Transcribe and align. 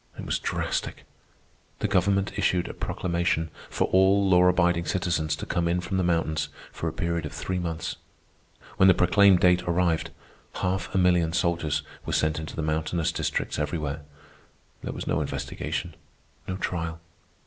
It 0.17 0.25
was 0.25 0.39
drastic. 0.39 1.05
The 1.77 1.87
government 1.87 2.31
issued 2.35 2.67
a 2.67 2.73
proclamation 2.73 3.51
for 3.69 3.87
all 3.89 4.27
law 4.27 4.45
abiding 4.47 4.85
citizens 4.85 5.35
to 5.35 5.45
come 5.45 5.67
in 5.67 5.79
from 5.79 5.97
the 5.97 6.03
mountains 6.03 6.49
for 6.71 6.87
a 6.87 6.91
period 6.91 7.23
of 7.23 7.31
three 7.31 7.59
months. 7.59 7.97
When 8.77 8.87
the 8.87 8.95
proclaimed 8.95 9.41
date 9.41 9.61
arrived, 9.67 10.09
half 10.55 10.95
a 10.95 10.97
million 10.97 11.33
soldiers 11.33 11.83
were 12.03 12.13
sent 12.13 12.39
into 12.39 12.55
the 12.55 12.63
mountainous 12.63 13.11
districts 13.11 13.59
everywhere. 13.59 14.01
There 14.81 14.91
was 14.91 15.05
no 15.05 15.21
investigation, 15.21 15.93
no 16.47 16.57
trial. 16.57 16.99